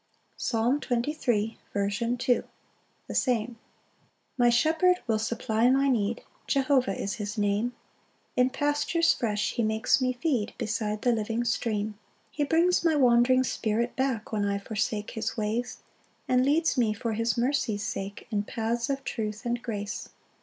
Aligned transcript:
]Psalm 0.35 0.79
23:2. 0.79 1.57
C. 1.93 2.05
M. 2.39 2.43
The 3.07 3.13
same. 3.13 3.45
1. 3.47 3.55
My 4.35 4.49
Shepherd 4.49 4.95
will 5.05 5.19
supply 5.19 5.69
my 5.69 5.89
need, 5.89 6.23
Jehovah 6.47 6.99
is 6.99 7.13
his 7.17 7.37
name; 7.37 7.75
In 8.35 8.49
pastures 8.49 9.13
fresh 9.13 9.53
he 9.53 9.61
makes 9.61 10.01
me 10.01 10.13
feed 10.13 10.55
Beside 10.57 11.03
the 11.03 11.11
living 11.11 11.43
stream. 11.43 11.99
2 12.31 12.31
He 12.31 12.43
brings 12.45 12.83
my 12.83 12.95
wandering 12.95 13.43
spirit 13.43 13.95
back, 13.95 14.31
When 14.31 14.43
I 14.43 14.57
forsake 14.57 15.11
his 15.11 15.37
ways; 15.37 15.83
And 16.27 16.43
leads 16.43 16.79
me 16.79 16.93
for 16.93 17.13
his 17.13 17.37
mercy's 17.37 17.83
sake, 17.83 18.25
In 18.31 18.41
paths 18.41 18.89
of 18.89 19.03
truth 19.03 19.45
and 19.45 19.61
grace. 19.61 20.09